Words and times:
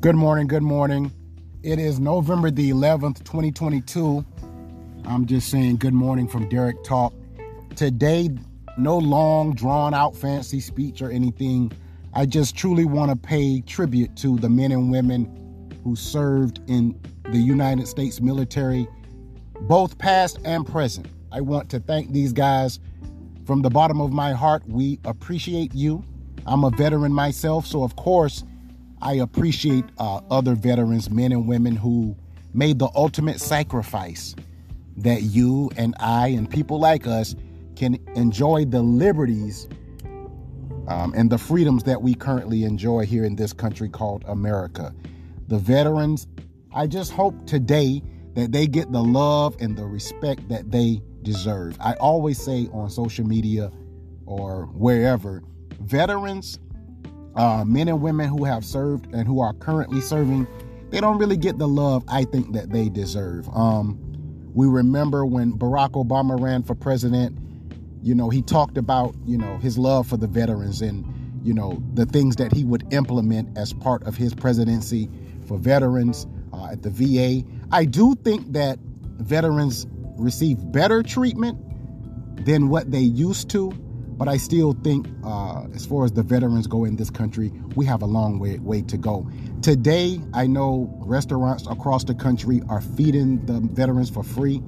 Good 0.00 0.14
morning, 0.14 0.46
good 0.46 0.62
morning. 0.62 1.10
It 1.64 1.80
is 1.80 1.98
November 1.98 2.52
the 2.52 2.70
11th, 2.70 3.24
2022. 3.24 4.24
I'm 5.04 5.26
just 5.26 5.50
saying 5.50 5.78
good 5.78 5.92
morning 5.92 6.28
from 6.28 6.48
Derrick 6.48 6.84
Talk. 6.84 7.12
Today, 7.74 8.30
no 8.76 8.96
long, 8.96 9.56
drawn 9.56 9.94
out, 9.94 10.14
fancy 10.14 10.60
speech 10.60 11.02
or 11.02 11.10
anything. 11.10 11.72
I 12.14 12.26
just 12.26 12.56
truly 12.56 12.84
want 12.84 13.10
to 13.10 13.16
pay 13.16 13.60
tribute 13.60 14.14
to 14.18 14.38
the 14.38 14.48
men 14.48 14.70
and 14.70 14.88
women 14.88 15.72
who 15.82 15.96
served 15.96 16.60
in 16.68 16.96
the 17.32 17.38
United 17.38 17.88
States 17.88 18.20
military, 18.20 18.86
both 19.62 19.98
past 19.98 20.38
and 20.44 20.64
present. 20.64 21.08
I 21.32 21.40
want 21.40 21.70
to 21.70 21.80
thank 21.80 22.12
these 22.12 22.32
guys 22.32 22.78
from 23.46 23.62
the 23.62 23.70
bottom 23.70 24.00
of 24.00 24.12
my 24.12 24.32
heart. 24.32 24.62
We 24.68 25.00
appreciate 25.04 25.74
you. 25.74 26.04
I'm 26.46 26.62
a 26.62 26.70
veteran 26.70 27.12
myself, 27.12 27.66
so 27.66 27.82
of 27.82 27.96
course, 27.96 28.44
I 29.00 29.14
appreciate 29.14 29.84
uh, 29.98 30.20
other 30.30 30.54
veterans, 30.54 31.10
men 31.10 31.32
and 31.32 31.46
women 31.46 31.76
who 31.76 32.16
made 32.52 32.78
the 32.78 32.88
ultimate 32.94 33.40
sacrifice 33.40 34.34
that 34.96 35.22
you 35.22 35.70
and 35.76 35.94
I 36.00 36.28
and 36.28 36.50
people 36.50 36.80
like 36.80 37.06
us 37.06 37.36
can 37.76 37.98
enjoy 38.16 38.64
the 38.64 38.82
liberties 38.82 39.68
um, 40.88 41.12
and 41.14 41.30
the 41.30 41.38
freedoms 41.38 41.84
that 41.84 42.02
we 42.02 42.14
currently 42.14 42.64
enjoy 42.64 43.04
here 43.04 43.24
in 43.24 43.36
this 43.36 43.52
country 43.52 43.88
called 43.88 44.24
America. 44.26 44.94
The 45.46 45.58
veterans, 45.58 46.26
I 46.74 46.86
just 46.86 47.12
hope 47.12 47.46
today 47.46 48.02
that 48.34 48.52
they 48.52 48.66
get 48.66 48.90
the 48.90 49.02
love 49.02 49.56
and 49.60 49.76
the 49.76 49.84
respect 49.84 50.48
that 50.48 50.70
they 50.70 51.02
deserve. 51.22 51.76
I 51.80 51.94
always 51.94 52.42
say 52.42 52.68
on 52.72 52.90
social 52.90 53.26
media 53.26 53.70
or 54.26 54.66
wherever, 54.66 55.42
veterans, 55.80 56.58
uh, 57.34 57.64
men 57.64 57.88
and 57.88 58.00
women 58.00 58.28
who 58.28 58.44
have 58.44 58.64
served 58.64 59.12
and 59.12 59.26
who 59.26 59.40
are 59.40 59.52
currently 59.54 60.00
serving, 60.00 60.46
they 60.90 61.00
don't 61.00 61.18
really 61.18 61.36
get 61.36 61.58
the 61.58 61.68
love 61.68 62.04
I 62.08 62.24
think 62.24 62.52
that 62.52 62.70
they 62.70 62.88
deserve. 62.88 63.48
Um, 63.50 63.98
we 64.54 64.66
remember 64.66 65.24
when 65.24 65.52
Barack 65.52 65.92
Obama 65.92 66.40
ran 66.40 66.62
for 66.62 66.74
president, 66.74 67.38
you 68.02 68.14
know, 68.14 68.30
he 68.30 68.42
talked 68.42 68.78
about, 68.78 69.14
you 69.26 69.36
know, 69.36 69.58
his 69.58 69.76
love 69.76 70.06
for 70.06 70.16
the 70.16 70.26
veterans 70.26 70.80
and, 70.82 71.04
you 71.44 71.52
know, 71.52 71.82
the 71.94 72.06
things 72.06 72.36
that 72.36 72.52
he 72.52 72.64
would 72.64 72.92
implement 72.92 73.56
as 73.56 73.72
part 73.72 74.02
of 74.04 74.16
his 74.16 74.34
presidency 74.34 75.10
for 75.46 75.58
veterans 75.58 76.26
uh, 76.52 76.70
at 76.72 76.82
the 76.82 76.90
VA. 76.90 77.46
I 77.70 77.84
do 77.84 78.14
think 78.14 78.52
that 78.52 78.78
veterans 79.18 79.86
receive 80.16 80.72
better 80.72 81.02
treatment 81.02 81.58
than 82.44 82.68
what 82.68 82.90
they 82.90 83.00
used 83.00 83.50
to, 83.50 83.72
but 84.18 84.26
I 84.26 84.36
still 84.36 84.72
think, 84.82 85.06
uh, 85.24 85.66
as 85.74 85.86
far 85.86 86.04
as 86.04 86.10
the 86.10 86.24
veterans 86.24 86.66
go 86.66 86.84
in 86.84 86.96
this 86.96 87.08
country, 87.08 87.52
we 87.76 87.86
have 87.86 88.02
a 88.02 88.06
long 88.06 88.40
way, 88.40 88.58
way 88.58 88.82
to 88.82 88.96
go. 88.96 89.30
Today, 89.62 90.20
I 90.34 90.48
know 90.48 90.92
restaurants 90.98 91.66
across 91.68 92.02
the 92.02 92.14
country 92.14 92.60
are 92.68 92.80
feeding 92.80 93.46
the 93.46 93.60
veterans 93.60 94.10
for 94.10 94.24
free. 94.24 94.60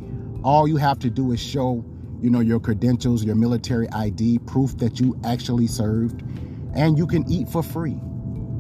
All 0.45 0.69
you 0.69 0.77
have 0.77 1.01
to 1.01 1.11
do 1.11 1.33
is 1.33 1.41
show, 1.41 1.85
you 2.23 2.31
know, 2.31 2.39
your 2.39 2.61
credentials, 2.61 3.25
your 3.25 3.35
military 3.35 3.89
ID, 3.91 4.39
proof 4.39 4.77
that 4.79 5.01
you 5.01 5.19
actually 5.25 5.67
served, 5.67 6.23
and 6.75 6.97
you 6.97 7.07
can 7.07 7.29
eat 7.29 7.49
for 7.49 7.63
free. 7.63 7.99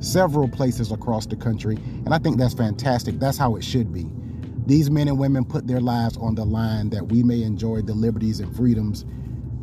Several 0.00 0.48
places 0.48 0.91
across 0.91 1.24
the 1.27 1.36
country, 1.36 1.77
and 2.05 2.12
I 2.12 2.18
think 2.18 2.36
that's 2.36 2.55
fantastic. 2.55 3.20
That's 3.20 3.38
how 3.38 3.55
it 3.55 3.62
should 3.62 3.92
be. 3.92 4.06
These 4.66 4.91
men 4.91 5.08
and 5.08 5.18
women 5.18 5.44
put 5.44 5.66
their 5.66 5.80
lives 5.80 6.16
on 6.16 6.34
the 6.34 6.44
line 6.44 6.91
that 6.91 7.08
we 7.08 7.22
may 7.22 7.42
enjoy 7.42 7.83
the 7.83 7.94
liberties 7.94 8.41
and 8.41 8.55
freedoms. 8.56 9.05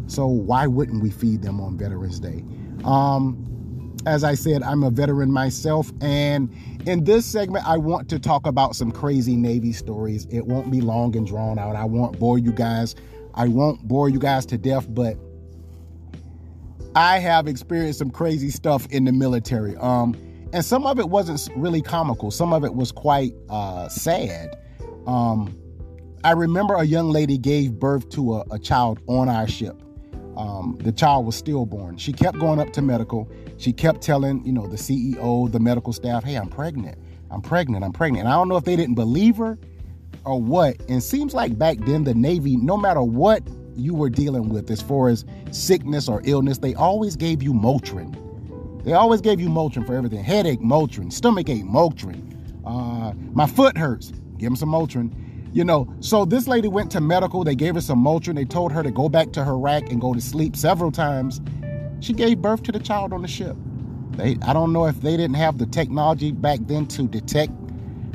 So 0.07 0.25
why 0.25 0.67
wouldn't 0.67 1.03
we 1.03 1.11
feed 1.11 1.41
them 1.41 1.61
on 1.61 1.77
Veterans 1.77 2.19
Day? 2.19 2.43
Um, 2.83 3.95
as 4.05 4.23
I 4.23 4.35
said, 4.35 4.63
I'm 4.63 4.83
a 4.83 4.89
veteran 4.89 5.31
myself, 5.31 5.91
and 6.01 6.49
in 6.85 7.03
this 7.03 7.25
segment, 7.25 7.67
I 7.67 7.77
want 7.77 8.07
to 8.09 8.19
talk 8.19 8.47
about 8.47 8.75
some 8.75 8.91
crazy 8.91 9.35
Navy 9.35 9.73
stories. 9.73 10.25
It 10.29 10.45
won't 10.45 10.71
be 10.71 10.79
long 10.79 11.15
and 11.17 11.27
drawn 11.27 11.59
out. 11.59 11.75
I 11.75 11.83
won't 11.83 12.17
bore 12.17 12.39
you 12.39 12.53
guys. 12.53 12.95
I 13.33 13.47
won't 13.49 13.85
bore 13.87 14.09
you 14.09 14.19
guys 14.19 14.45
to 14.47 14.57
death, 14.57 14.87
but 14.89 15.17
I 16.95 17.19
have 17.19 17.47
experienced 17.47 17.99
some 17.99 18.09
crazy 18.09 18.49
stuff 18.49 18.87
in 18.89 19.03
the 19.03 19.11
military. 19.11 19.75
Um, 19.77 20.15
and 20.53 20.63
some 20.63 20.87
of 20.87 20.99
it 20.99 21.09
wasn't 21.09 21.47
really 21.55 21.81
comical. 21.81 22.31
Some 22.31 22.53
of 22.53 22.63
it 22.63 22.73
was 22.73 22.91
quite 22.91 23.33
uh, 23.49 23.89
sad. 23.89 24.57
Um, 25.05 25.55
I 26.23 26.31
remember 26.31 26.75
a 26.75 26.83
young 26.83 27.09
lady 27.09 27.37
gave 27.37 27.73
birth 27.73 28.09
to 28.11 28.35
a, 28.35 28.45
a 28.51 28.59
child 28.59 28.99
on 29.07 29.29
our 29.29 29.47
ship. 29.47 29.81
Um, 30.37 30.77
the 30.83 30.91
child 30.91 31.25
was 31.25 31.35
stillborn. 31.35 31.97
She 31.97 32.13
kept 32.13 32.37
going 32.37 32.59
up 32.59 32.71
to 32.73 32.81
medical. 32.83 33.29
She 33.57 33.73
kept 33.73 34.01
telling, 34.01 34.45
you 34.45 34.53
know, 34.53 34.67
the 34.67 34.77
CEO, 34.77 35.51
the 35.51 35.59
medical 35.59 35.91
staff, 35.91 36.23
hey, 36.23 36.35
I'm 36.35 36.47
pregnant. 36.47 36.99
I'm 37.31 37.41
pregnant. 37.41 37.83
I'm 37.83 37.91
pregnant. 37.91 38.25
And 38.25 38.29
I 38.31 38.37
don't 38.37 38.47
know 38.47 38.55
if 38.55 38.63
they 38.63 38.75
didn't 38.75 38.95
believe 38.95 39.37
her 39.37 39.57
or 40.25 40.39
what. 40.39 40.77
And 40.89 41.01
seems 41.01 41.33
like 41.33 41.57
back 41.57 41.79
then, 41.79 42.03
the 42.03 42.13
Navy, 42.13 42.55
no 42.55 42.77
matter 42.77 43.01
what 43.01 43.41
you 43.75 43.95
were 43.95 44.11
dealing 44.11 44.49
with 44.49 44.69
as 44.69 44.79
far 44.79 45.09
as 45.09 45.25
sickness 45.49 46.07
or 46.07 46.21
illness, 46.23 46.59
they 46.59 46.75
always 46.75 47.15
gave 47.15 47.41
you 47.41 47.51
Motrin. 47.51 48.15
They 48.83 48.93
always 48.93 49.21
gave 49.21 49.41
you 49.41 49.49
Motrin 49.49 49.87
for 49.87 49.95
everything. 49.95 50.23
Headache, 50.23 50.61
Motrin. 50.61 51.11
Stomach 51.11 51.49
ache, 51.49 51.65
Motrin. 51.65 52.35
Uh, 52.63 53.13
my 53.33 53.47
foot 53.47 53.75
hurts. 53.75 54.11
Give 54.37 54.49
them 54.49 54.55
some 54.55 54.69
Motrin. 54.69 55.11
You 55.57 55.65
know, 55.65 55.91
so 56.01 56.23
this 56.23 56.47
lady 56.47 56.67
went 56.67 56.91
to 56.91 57.01
medical. 57.01 57.43
They 57.43 57.55
gave 57.55 57.73
her 57.73 57.81
some 57.81 58.05
Motrin. 58.05 58.35
They 58.35 58.45
told 58.45 58.71
her 58.73 58.83
to 58.83 58.91
go 58.91 59.09
back 59.09 59.31
to 59.31 59.43
her 59.43 59.57
rack 59.57 59.89
and 59.89 59.99
go 59.99 60.13
to 60.13 60.21
sleep 60.21 60.55
several 60.55 60.91
times. 60.91 61.41
She 61.99 62.13
gave 62.13 62.43
birth 62.43 62.61
to 62.61 62.71
the 62.71 62.77
child 62.77 63.11
on 63.11 63.23
the 63.23 63.27
ship. 63.27 63.55
They, 64.11 64.37
I 64.43 64.53
don't 64.53 64.71
know 64.71 64.85
if 64.85 65.01
they 65.01 65.17
didn't 65.17 65.37
have 65.37 65.57
the 65.57 65.65
technology 65.65 66.31
back 66.31 66.59
then 66.67 66.85
to 66.89 67.07
detect, 67.07 67.53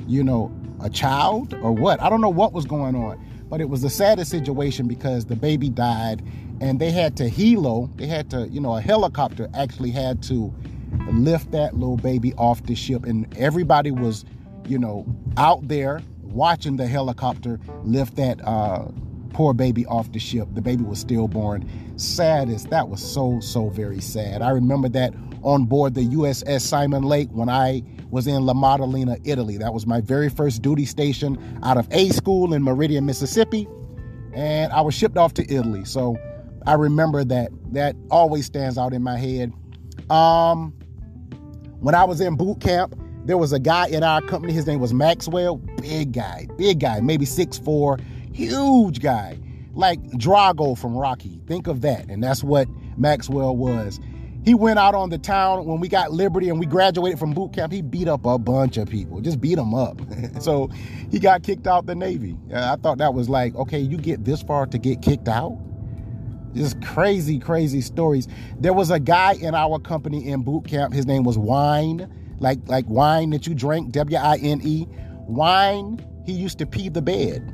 you 0.07 0.23
know, 0.23 0.55
a 0.81 0.89
child 0.89 1.53
or 1.55 1.73
what. 1.73 2.01
I 2.01 2.09
don't 2.09 2.21
know 2.21 2.29
what 2.29 2.53
was 2.53 2.65
going 2.65 2.95
on, 2.95 3.21
but 3.49 3.61
it 3.61 3.69
was 3.69 3.83
the 3.83 3.91
saddest 3.91 4.31
situation 4.31 4.87
because 4.87 5.25
the 5.25 5.35
baby 5.35 5.69
died 5.69 6.23
and 6.61 6.79
they 6.79 6.93
had 6.93 7.17
to 7.17 7.29
helo, 7.29 7.91
they 7.97 8.07
had 8.07 8.31
to, 8.31 8.47
you 8.51 8.61
know, 8.61 8.77
a 8.77 8.81
helicopter 8.81 9.51
actually 9.53 9.91
had 9.91 10.23
to 10.23 10.55
lift 11.11 11.51
that 11.51 11.75
little 11.75 11.97
baby 11.97 12.35
off 12.35 12.63
the 12.67 12.77
ship 12.77 13.05
and 13.05 13.37
everybody 13.37 13.91
was, 13.91 14.25
you 14.69 14.79
know, 14.79 15.05
out 15.37 15.67
there 15.67 16.03
watching 16.33 16.77
the 16.77 16.87
helicopter 16.87 17.61
lift 17.85 18.17
that 18.17 18.41
uh, 18.47 18.87
poor 19.33 19.55
baby 19.55 19.87
off 19.87 20.13
the 20.13 20.19
ship. 20.19 20.49
The 20.53 20.63
baby 20.63 20.85
was 20.85 21.01
stillborn. 21.01 21.69
Saddest. 21.97 22.71
That 22.71 22.89
was 22.89 23.03
so, 23.03 23.41
so 23.41 23.69
very 23.69 24.01
sad. 24.01 24.43
I 24.43 24.51
remember 24.51 24.89
that 24.91 25.15
on 25.43 25.65
board 25.65 25.95
the 25.95 26.03
USS 26.03 26.61
Simon 26.61 27.03
Lake 27.03 27.29
when 27.33 27.49
I 27.49 27.83
was 28.11 28.27
in 28.27 28.45
La 28.45 28.55
Maddalena, 28.55 29.17
Italy. 29.25 29.57
That 29.57 29.73
was 29.73 29.87
my 29.87 30.01
very 30.01 30.29
first 30.29 30.63
duty 30.63 30.85
station 30.85 31.39
out 31.63 31.77
of 31.79 31.89
A 31.91 32.11
school 32.11 32.55
in 32.55 32.63
Meridian, 32.63 33.07
Mississippi. 33.07 33.67
And 34.35 34.73
I 34.73 34.81
was 34.81 34.95
shipped 34.95 35.17
off 35.17 35.35
to 35.35 35.53
Italy. 35.53 35.85
So 35.85 36.17
I 36.67 36.75
remember 36.75 37.25
that. 37.25 37.51
That 37.73 37.97
always 38.11 38.45
stands 38.45 38.77
out 38.77 38.93
in 38.93 39.03
my 39.03 39.17
head. 39.17 39.53
Um, 40.11 40.73
when 41.81 41.95
I 41.95 42.05
was 42.05 42.21
in 42.21 42.37
boot 42.37 42.61
camp, 42.61 42.95
there 43.25 43.39
was 43.39 43.53
a 43.53 43.59
guy 43.59 43.87
in 43.89 44.03
our 44.03 44.21
company. 44.21 44.53
His 44.53 44.67
name 44.67 44.81
was 44.81 44.93
Maxwell. 44.93 45.57
Big 45.57 46.13
guy, 46.13 46.49
big 46.57 46.81
guy, 46.81 47.01
maybe 47.01 47.25
six 47.25 47.59
four, 47.59 47.99
huge 48.33 49.01
guy, 49.01 49.39
like 49.75 50.03
Drago 50.13 50.77
from 50.77 50.97
Rocky. 50.97 51.41
Think 51.47 51.67
of 51.67 51.81
that. 51.83 52.09
And 52.09 52.23
that's 52.23 52.43
what 52.43 52.69
Maxwell 52.97 53.57
was. 53.57 54.01
He 54.45 54.55
went 54.55 54.81
out 54.81 54.97
on 54.97 55.11
the 55.11 55.19
town 55.19 55.67
when 55.67 55.79
we 55.79 55.87
got 55.87 56.11
Liberty 56.11 56.49
and 56.49 56.59
we 56.59 56.67
graduated 56.67 57.21
from 57.21 57.33
boot 57.33 57.53
camp. 57.53 57.73
He 57.73 57.81
beat 57.81 58.09
up 58.09 58.27
a 58.27 58.39
bunch 58.39 58.77
of 58.77 58.89
people, 58.89 59.21
just 59.21 59.41
beat 59.41 59.55
them 59.55 59.73
up. 59.73 60.01
so 60.41 60.69
he 61.13 61.21
got 61.21 61.45
kicked 61.45 61.69
out 61.69 61.87
the 61.87 61.95
Navy. 61.95 62.37
I 62.53 62.75
thought 62.75 62.99
that 62.99 63.15
was 63.15 63.29
like, 63.29 63.55
okay, 63.55 63.79
you 63.79 63.99
get 63.99 64.25
this 64.25 64.43
far 64.43 64.67
to 64.67 64.79
get 64.79 65.01
kicked 65.01 65.29
out? 65.29 65.57
Just 66.55 66.83
crazy, 66.83 67.39
crazy 67.39 67.81
stories. 67.81 68.27
There 68.59 68.73
was 68.73 68.91
a 68.91 68.99
guy 68.99 69.35
in 69.35 69.55
our 69.55 69.79
company 69.79 70.29
in 70.29 70.43
boot 70.43 70.67
camp. 70.67 70.93
His 70.93 71.07
name 71.07 71.23
was 71.23 71.39
Wine 71.39 72.13
like 72.43 72.59
like 72.67 72.85
wine 72.89 73.31
that 73.31 73.47
you 73.47 73.55
drink, 73.55 73.93
W 73.93 74.17
I 74.19 74.37
N 74.37 74.61
E. 74.63 74.87
Wine, 75.27 76.05
he 76.27 76.33
used 76.33 76.59
to 76.59 76.67
pee 76.67 76.89
the 76.89 77.01
bed. 77.01 77.53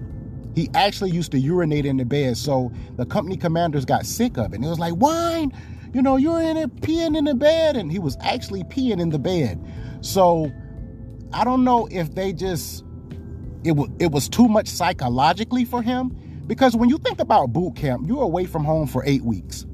He 0.54 0.68
actually 0.74 1.10
used 1.10 1.30
to 1.32 1.38
urinate 1.38 1.86
in 1.86 1.98
the 1.98 2.04
bed. 2.04 2.36
So 2.36 2.72
the 2.96 3.06
company 3.06 3.36
commanders 3.36 3.84
got 3.84 4.06
sick 4.06 4.38
of 4.38 4.52
it. 4.52 4.56
And 4.56 4.64
it 4.64 4.68
was 4.68 4.80
like, 4.80 4.96
wine, 4.96 5.52
you 5.94 6.02
know, 6.02 6.16
you're 6.16 6.40
in 6.40 6.56
it 6.56 6.74
peeing 6.80 7.16
in 7.16 7.24
the 7.24 7.34
bed. 7.34 7.76
And 7.76 7.92
he 7.92 7.98
was 8.00 8.16
actually 8.20 8.64
peeing 8.64 9.00
in 9.00 9.10
the 9.10 9.18
bed. 9.18 9.62
So 10.00 10.50
I 11.32 11.44
don't 11.44 11.62
know 11.62 11.86
if 11.90 12.14
they 12.14 12.32
just 12.32 12.84
it 13.64 13.72
was 13.72 13.88
it 14.00 14.10
was 14.10 14.28
too 14.28 14.48
much 14.48 14.68
psychologically 14.68 15.64
for 15.64 15.82
him. 15.82 16.16
Because 16.46 16.74
when 16.74 16.88
you 16.88 16.96
think 16.96 17.20
about 17.20 17.52
boot 17.52 17.76
camp, 17.76 18.08
you're 18.08 18.22
away 18.22 18.46
from 18.46 18.64
home 18.64 18.86
for 18.86 19.04
eight 19.04 19.22
weeks. 19.22 19.66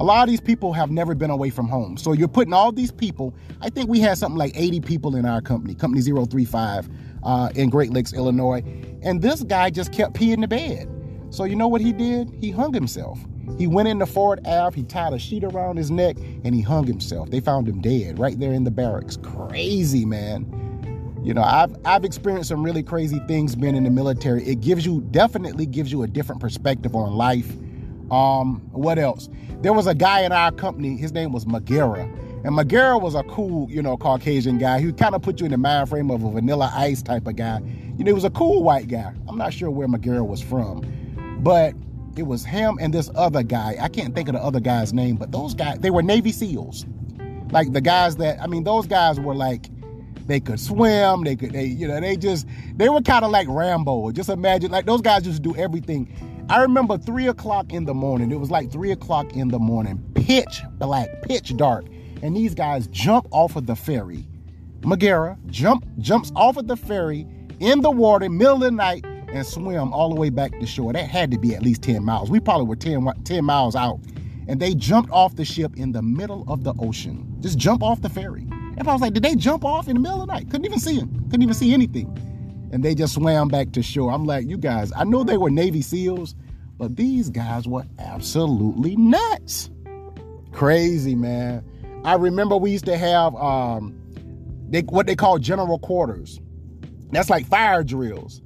A 0.00 0.04
lot 0.04 0.22
of 0.22 0.30
these 0.30 0.40
people 0.40 0.72
have 0.72 0.90
never 0.90 1.14
been 1.14 1.28
away 1.28 1.50
from 1.50 1.68
home. 1.68 1.98
So 1.98 2.14
you're 2.14 2.26
putting 2.26 2.54
all 2.54 2.72
these 2.72 2.90
people, 2.90 3.34
I 3.60 3.68
think 3.68 3.90
we 3.90 4.00
had 4.00 4.16
something 4.16 4.38
like 4.38 4.52
80 4.56 4.80
people 4.80 5.14
in 5.14 5.26
our 5.26 5.42
company, 5.42 5.74
Company 5.74 6.00
035 6.00 6.88
uh, 7.22 7.50
in 7.54 7.68
Great 7.68 7.92
Lakes, 7.92 8.14
Illinois. 8.14 8.62
And 9.02 9.20
this 9.20 9.42
guy 9.42 9.68
just 9.68 9.92
kept 9.92 10.14
peeing 10.14 10.40
the 10.40 10.48
bed. 10.48 10.88
So 11.28 11.44
you 11.44 11.54
know 11.54 11.68
what 11.68 11.82
he 11.82 11.92
did? 11.92 12.34
He 12.40 12.50
hung 12.50 12.72
himself. 12.72 13.18
He 13.58 13.66
went 13.66 13.88
into 13.88 14.06
Ford 14.06 14.40
Ave, 14.46 14.74
he 14.74 14.84
tied 14.84 15.12
a 15.12 15.18
sheet 15.18 15.44
around 15.44 15.76
his 15.76 15.90
neck, 15.90 16.16
and 16.44 16.54
he 16.54 16.62
hung 16.62 16.86
himself. 16.86 17.30
They 17.30 17.40
found 17.40 17.68
him 17.68 17.82
dead 17.82 18.18
right 18.18 18.38
there 18.40 18.52
in 18.52 18.64
the 18.64 18.70
barracks. 18.70 19.18
Crazy, 19.18 20.06
man. 20.06 20.46
You 21.22 21.34
know, 21.34 21.42
I've 21.42 21.76
I've 21.84 22.04
experienced 22.04 22.48
some 22.48 22.62
really 22.62 22.82
crazy 22.82 23.20
things 23.28 23.54
being 23.54 23.76
in 23.76 23.84
the 23.84 23.90
military. 23.90 24.42
It 24.44 24.62
gives 24.62 24.86
you 24.86 25.02
definitely 25.10 25.66
gives 25.66 25.92
you 25.92 26.04
a 26.04 26.06
different 26.06 26.40
perspective 26.40 26.96
on 26.96 27.12
life. 27.12 27.52
Um, 28.10 28.60
what 28.72 28.98
else? 28.98 29.28
There 29.62 29.72
was 29.72 29.86
a 29.86 29.94
guy 29.94 30.22
in 30.22 30.32
our 30.32 30.52
company, 30.52 30.96
his 30.96 31.12
name 31.12 31.32
was 31.32 31.44
Magera. 31.44 32.02
And 32.42 32.56
Magera 32.56 33.00
was 33.00 33.14
a 33.14 33.22
cool, 33.24 33.70
you 33.70 33.82
know, 33.82 33.96
Caucasian 33.98 34.56
guy. 34.56 34.80
He 34.80 34.92
kind 34.92 35.14
of 35.14 35.20
put 35.20 35.40
you 35.40 35.46
in 35.46 35.52
the 35.52 35.58
mind 35.58 35.90
frame 35.90 36.10
of 36.10 36.22
a 36.22 36.30
vanilla 36.30 36.72
ice 36.74 37.02
type 37.02 37.26
of 37.26 37.36
guy. 37.36 37.60
You 37.98 38.04
know, 38.04 38.08
he 38.08 38.12
was 38.14 38.24
a 38.24 38.30
cool 38.30 38.62
white 38.62 38.88
guy. 38.88 39.12
I'm 39.28 39.36
not 39.36 39.52
sure 39.52 39.70
where 39.70 39.86
Magera 39.86 40.26
was 40.26 40.40
from. 40.40 40.82
But 41.42 41.74
it 42.16 42.22
was 42.22 42.44
him 42.44 42.78
and 42.80 42.94
this 42.94 43.10
other 43.14 43.42
guy. 43.42 43.76
I 43.78 43.88
can't 43.88 44.14
think 44.14 44.28
of 44.28 44.34
the 44.34 44.42
other 44.42 44.60
guy's 44.60 44.92
name, 44.94 45.16
but 45.16 45.32
those 45.32 45.54
guys, 45.54 45.78
they 45.80 45.90
were 45.90 46.02
Navy 46.02 46.32
SEALs. 46.32 46.86
Like 47.50 47.72
the 47.72 47.80
guys 47.80 48.16
that, 48.16 48.40
I 48.40 48.46
mean, 48.46 48.64
those 48.64 48.86
guys 48.86 49.20
were 49.20 49.34
like, 49.34 49.68
they 50.26 50.40
could 50.40 50.60
swim, 50.60 51.24
they 51.24 51.36
could, 51.36 51.52
they, 51.52 51.64
you 51.64 51.88
know, 51.88 52.00
they 52.00 52.16
just, 52.16 52.46
they 52.76 52.88
were 52.88 53.02
kind 53.02 53.24
of 53.24 53.30
like 53.30 53.48
Rambo. 53.50 54.12
Just 54.12 54.28
imagine, 54.28 54.70
like 54.70 54.86
those 54.86 55.00
guys 55.00 55.24
just 55.24 55.42
do 55.42 55.54
everything. 55.56 56.08
I 56.50 56.62
remember 56.62 56.98
three 56.98 57.28
o'clock 57.28 57.72
in 57.72 57.84
the 57.84 57.94
morning. 57.94 58.32
It 58.32 58.40
was 58.40 58.50
like 58.50 58.72
three 58.72 58.90
o'clock 58.90 59.34
in 59.34 59.50
the 59.50 59.60
morning, 59.60 60.02
pitch 60.16 60.62
black, 60.78 61.22
pitch 61.22 61.56
dark. 61.56 61.84
And 62.22 62.36
these 62.36 62.56
guys 62.56 62.88
jump 62.88 63.28
off 63.30 63.54
of 63.54 63.66
the 63.66 63.76
ferry. 63.76 64.26
Magera 64.80 65.38
jump, 65.46 65.86
jumps 66.00 66.32
off 66.34 66.56
of 66.56 66.66
the 66.66 66.76
ferry 66.76 67.24
in 67.60 67.82
the 67.82 67.90
water, 67.92 68.28
middle 68.28 68.56
of 68.56 68.60
the 68.62 68.72
night, 68.72 69.04
and 69.28 69.46
swim 69.46 69.92
all 69.92 70.12
the 70.12 70.20
way 70.20 70.28
back 70.28 70.50
to 70.58 70.66
shore. 70.66 70.92
That 70.92 71.08
had 71.08 71.30
to 71.30 71.38
be 71.38 71.54
at 71.54 71.62
least 71.62 71.82
10 71.82 72.02
miles. 72.02 72.32
We 72.32 72.40
probably 72.40 72.66
were 72.66 72.74
10, 72.74 73.06
10 73.22 73.44
miles 73.44 73.76
out. 73.76 74.00
And 74.48 74.58
they 74.58 74.74
jumped 74.74 75.12
off 75.12 75.36
the 75.36 75.44
ship 75.44 75.76
in 75.76 75.92
the 75.92 76.02
middle 76.02 76.44
of 76.48 76.64
the 76.64 76.74
ocean. 76.80 77.32
Just 77.38 77.58
jump 77.58 77.80
off 77.80 78.02
the 78.02 78.08
ferry. 78.08 78.48
And 78.76 78.88
I 78.88 78.92
was 78.92 79.02
like, 79.02 79.12
did 79.12 79.22
they 79.22 79.36
jump 79.36 79.64
off 79.64 79.86
in 79.86 79.94
the 79.94 80.00
middle 80.00 80.20
of 80.20 80.26
the 80.26 80.34
night? 80.34 80.50
Couldn't 80.50 80.66
even 80.66 80.80
see 80.80 80.98
them. 80.98 81.14
Couldn't 81.30 81.42
even 81.42 81.54
see 81.54 81.72
anything. 81.72 82.12
And 82.70 82.84
they 82.84 82.94
just 82.94 83.14
swam 83.14 83.48
back 83.48 83.72
to 83.72 83.82
shore. 83.82 84.12
I'm 84.12 84.24
like, 84.24 84.48
you 84.48 84.56
guys, 84.56 84.92
I 84.94 85.04
know 85.04 85.24
they 85.24 85.36
were 85.36 85.50
Navy 85.50 85.82
SEALs, 85.82 86.34
but 86.78 86.96
these 86.96 87.28
guys 87.30 87.66
were 87.66 87.84
absolutely 87.98 88.96
nuts. 88.96 89.70
Crazy, 90.52 91.14
man. 91.14 91.64
I 92.04 92.14
remember 92.14 92.56
we 92.56 92.70
used 92.70 92.86
to 92.86 92.96
have 92.96 93.34
um, 93.36 94.00
they, 94.68 94.80
what 94.82 95.06
they 95.06 95.16
call 95.16 95.38
general 95.38 95.78
quarters. 95.78 96.40
That's 97.10 97.28
like 97.28 97.46
fire 97.46 97.82
drills. 97.82 98.40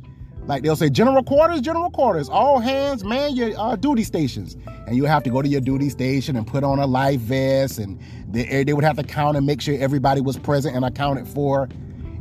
Like 0.46 0.62
they'll 0.62 0.76
say, 0.76 0.90
general 0.90 1.22
quarters, 1.22 1.60
general 1.60 1.90
quarters, 1.90 2.28
all 2.28 2.58
hands 2.58 3.02
man 3.04 3.34
your 3.34 3.58
uh, 3.58 3.76
duty 3.76 4.04
stations. 4.04 4.56
And 4.86 4.96
you 4.96 5.04
have 5.04 5.22
to 5.22 5.30
go 5.30 5.40
to 5.40 5.48
your 5.48 5.60
duty 5.60 5.88
station 5.88 6.36
and 6.36 6.46
put 6.46 6.64
on 6.64 6.78
a 6.78 6.86
life 6.86 7.20
vest. 7.20 7.78
And 7.78 7.98
they, 8.28 8.64
they 8.64 8.72
would 8.72 8.84
have 8.84 8.96
to 8.96 9.04
count 9.04 9.36
and 9.36 9.46
make 9.46 9.60
sure 9.60 9.76
everybody 9.78 10.20
was 10.20 10.38
present 10.38 10.76
and 10.76 10.84
accounted 10.84 11.26
for. 11.28 11.68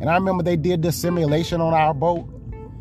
And 0.03 0.09
I 0.09 0.15
remember 0.15 0.43
they 0.43 0.57
did 0.57 0.81
this 0.81 0.97
simulation 0.97 1.61
on 1.61 1.73
our 1.73 1.93
boat. 1.93 2.27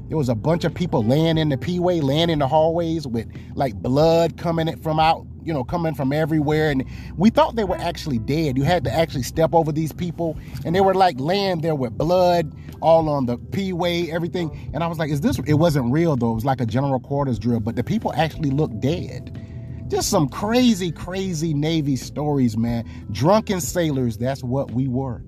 There 0.09 0.19
was 0.19 0.29
a 0.29 0.35
bunch 0.35 0.65
of 0.65 0.75
people 0.75 1.05
laying 1.05 1.39
in 1.39 1.51
the 1.51 1.57
P-way, 1.57 2.01
laying 2.01 2.31
in 2.31 2.41
the 2.41 2.49
hallways 2.49 3.07
with 3.07 3.29
like 3.55 3.77
blood 3.77 4.37
coming 4.37 4.77
from 4.79 4.99
out, 4.99 5.25
you 5.45 5.53
know, 5.53 5.63
coming 5.63 5.95
from 5.95 6.13
everywhere. 6.13 6.73
And 6.73 6.85
we 7.17 7.31
thought 7.31 7.55
they 7.55 7.63
were 7.63 7.79
actually 7.79 8.19
dead. 8.19 8.59
You 8.59 8.65
had 8.65 8.83
to 8.87 8.93
actually 8.93 9.23
step 9.23 9.55
over 9.55 9.71
these 9.71 9.93
people. 9.93 10.37
And 10.65 10.75
they 10.75 10.81
were 10.81 10.95
like 10.95 11.21
laying 11.21 11.61
there 11.61 11.77
with 11.77 11.97
blood 11.97 12.57
all 12.81 13.09
on 13.09 13.27
the 13.27 13.39
P-way, 13.39 14.11
everything. 14.11 14.73
And 14.75 14.83
I 14.83 14.89
was 14.89 14.99
like, 14.99 15.13
is 15.13 15.21
this, 15.21 15.39
it 15.47 15.55
wasn't 15.55 15.93
real 15.93 16.17
though. 16.17 16.33
It 16.33 16.35
was 16.35 16.45
like 16.45 16.61
a 16.61 16.67
general 16.67 16.99
quarters 16.99 17.39
drill, 17.39 17.61
but 17.61 17.77
the 17.77 17.85
people 17.85 18.13
actually 18.17 18.51
looked 18.51 18.81
dead. 18.81 19.87
Just 19.87 20.11
some 20.11 20.29
crazy, 20.29 20.91
crazy 20.91 21.55
Navy 21.55 21.95
stories, 21.95 22.57
man. 22.57 22.85
Drunken 23.13 23.61
sailors, 23.61 24.17
that's 24.17 24.43
what 24.43 24.73
we 24.73 24.89
were. 24.89 25.23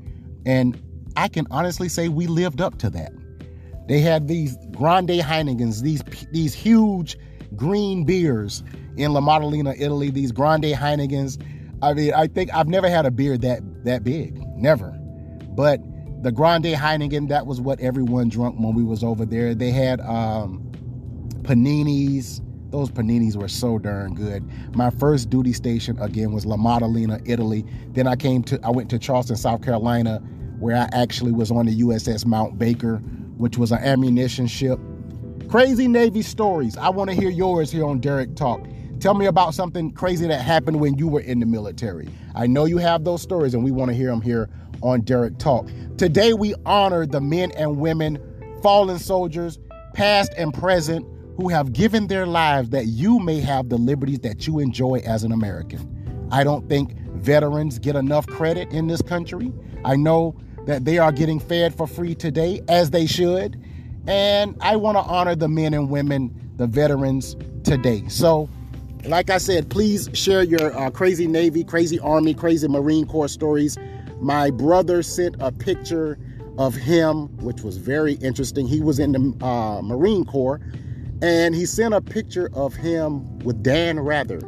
And 0.44 0.82
I 1.16 1.28
can 1.28 1.46
honestly 1.50 1.88
say 1.88 2.08
we 2.08 2.26
lived 2.26 2.60
up 2.60 2.78
to 2.78 2.90
that. 2.90 3.12
They 3.86 4.00
had 4.00 4.28
these 4.28 4.56
Grande 4.72 5.10
Heinekens, 5.10 5.82
these 5.82 6.02
these 6.32 6.54
huge 6.54 7.16
green 7.54 8.04
beers 8.04 8.62
in 8.96 9.12
La 9.12 9.20
Maddalena, 9.20 9.74
Italy. 9.78 10.10
These 10.10 10.32
Grande 10.32 10.64
Heinekens. 10.64 11.42
I 11.82 11.92
mean, 11.92 12.14
I 12.14 12.26
think 12.26 12.54
I've 12.54 12.68
never 12.68 12.88
had 12.88 13.04
a 13.04 13.10
beer 13.10 13.36
that 13.38 13.62
that 13.84 14.04
big, 14.04 14.38
never. 14.56 14.90
But 15.50 15.80
the 16.22 16.32
Grande 16.32 16.64
Heineken, 16.64 17.28
that 17.28 17.46
was 17.46 17.60
what 17.60 17.78
everyone 17.80 18.30
drunk 18.30 18.58
when 18.58 18.74
we 18.74 18.82
was 18.82 19.04
over 19.04 19.26
there. 19.26 19.54
They 19.54 19.70
had 19.70 20.00
um, 20.00 20.70
paninis. 21.42 22.40
Those 22.70 22.90
paninis 22.90 23.36
were 23.36 23.48
so 23.48 23.78
darn 23.78 24.14
good. 24.14 24.42
My 24.74 24.90
first 24.90 25.30
duty 25.30 25.52
station 25.52 25.98
again 26.00 26.32
was 26.32 26.46
La 26.46 26.56
Maddalena, 26.56 27.20
Italy. 27.26 27.64
Then 27.90 28.06
I 28.08 28.16
came 28.16 28.42
to 28.44 28.58
I 28.64 28.70
went 28.70 28.88
to 28.90 28.98
Charleston, 28.98 29.36
South 29.36 29.62
Carolina, 29.62 30.22
where 30.64 30.78
I 30.78 30.88
actually 30.94 31.30
was 31.30 31.50
on 31.50 31.66
the 31.66 31.80
USS 31.82 32.24
Mount 32.24 32.58
Baker, 32.58 32.96
which 33.36 33.58
was 33.58 33.70
an 33.70 33.80
ammunition 33.80 34.46
ship. 34.46 34.80
Crazy 35.46 35.86
Navy 35.86 36.22
stories. 36.22 36.74
I 36.78 36.88
want 36.88 37.10
to 37.10 37.14
hear 37.14 37.28
yours 37.28 37.70
here 37.70 37.84
on 37.84 38.00
Derrick 38.00 38.34
Talk. 38.34 38.66
Tell 38.98 39.12
me 39.12 39.26
about 39.26 39.52
something 39.52 39.92
crazy 39.92 40.26
that 40.26 40.40
happened 40.40 40.80
when 40.80 40.96
you 40.96 41.06
were 41.06 41.20
in 41.20 41.40
the 41.40 41.44
military. 41.44 42.08
I 42.34 42.46
know 42.46 42.64
you 42.64 42.78
have 42.78 43.04
those 43.04 43.20
stories, 43.20 43.52
and 43.52 43.62
we 43.62 43.72
want 43.72 43.90
to 43.90 43.94
hear 43.94 44.08
them 44.08 44.22
here 44.22 44.48
on 44.80 45.02
Derrick 45.02 45.36
Talk. 45.36 45.68
Today, 45.98 46.32
we 46.32 46.54
honor 46.64 47.04
the 47.04 47.20
men 47.20 47.50
and 47.58 47.76
women, 47.76 48.18
fallen 48.62 48.98
soldiers, 48.98 49.58
past 49.92 50.32
and 50.38 50.54
present, 50.54 51.06
who 51.36 51.50
have 51.50 51.74
given 51.74 52.06
their 52.06 52.24
lives 52.24 52.70
that 52.70 52.86
you 52.86 53.18
may 53.18 53.38
have 53.40 53.68
the 53.68 53.76
liberties 53.76 54.20
that 54.20 54.46
you 54.46 54.60
enjoy 54.60 55.02
as 55.04 55.24
an 55.24 55.32
American. 55.32 56.26
I 56.32 56.42
don't 56.42 56.66
think 56.70 56.96
veterans 57.16 57.78
get 57.78 57.96
enough 57.96 58.26
credit 58.26 58.70
in 58.70 58.86
this 58.86 59.02
country. 59.02 59.52
I 59.84 59.96
know 59.96 60.34
that 60.66 60.84
they 60.84 60.98
are 60.98 61.12
getting 61.12 61.40
fed 61.40 61.74
for 61.74 61.86
free 61.86 62.14
today, 62.14 62.60
as 62.68 62.90
they 62.90 63.06
should. 63.06 63.60
And 64.06 64.56
I 64.60 64.76
want 64.76 64.96
to 64.96 65.02
honor 65.02 65.34
the 65.34 65.48
men 65.48 65.74
and 65.74 65.90
women, 65.90 66.52
the 66.56 66.66
veterans 66.66 67.36
today. 67.64 68.06
So, 68.08 68.48
like 69.06 69.30
I 69.30 69.38
said, 69.38 69.70
please 69.70 70.08
share 70.12 70.42
your 70.42 70.76
uh, 70.78 70.90
crazy 70.90 71.26
Navy, 71.26 71.64
crazy 71.64 71.98
Army, 72.00 72.34
crazy 72.34 72.68
Marine 72.68 73.06
Corps 73.06 73.28
stories. 73.28 73.76
My 74.20 74.50
brother 74.50 75.02
sent 75.02 75.36
a 75.40 75.52
picture 75.52 76.18
of 76.58 76.74
him, 76.74 77.28
which 77.38 77.62
was 77.62 77.76
very 77.76 78.14
interesting. 78.14 78.66
He 78.66 78.80
was 78.80 78.98
in 78.98 79.12
the 79.12 79.44
uh, 79.44 79.82
Marine 79.82 80.24
Corps, 80.24 80.60
and 81.20 81.54
he 81.54 81.66
sent 81.66 81.94
a 81.94 82.00
picture 82.00 82.48
of 82.54 82.74
him 82.74 83.38
with 83.40 83.62
Dan 83.62 84.00
Rather, 84.00 84.40